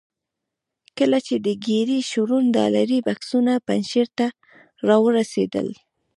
کله 0.97 1.17
چې 1.27 1.35
د 1.45 1.47
ګیري 1.65 1.99
شرون 2.09 2.45
ډالري 2.55 2.99
بکسونه 3.07 3.53
پنجشیر 3.67 4.07
ته 4.17 4.27
را 4.87 4.97
ورسېدل. 5.05 5.67